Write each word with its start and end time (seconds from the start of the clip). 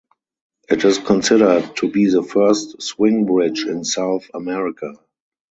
It 0.67 0.83
is 0.83 0.97
considered 0.97 1.75
to 1.75 1.87
be 1.87 2.09
the 2.09 2.23
first 2.23 2.81
swing 2.81 3.27
bridge 3.27 3.65
in 3.67 3.83
South 3.83 4.25
America. 4.33 4.95